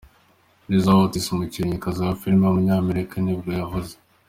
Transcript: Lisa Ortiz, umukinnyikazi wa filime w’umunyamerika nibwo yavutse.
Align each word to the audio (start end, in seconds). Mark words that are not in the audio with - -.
Lisa 0.69 0.91
Ortiz, 1.01 1.25
umukinnyikazi 1.33 1.99
wa 2.01 2.17
filime 2.21 2.43
w’umunyamerika 2.45 3.13
nibwo 3.19 3.49
yavutse. 3.59 3.95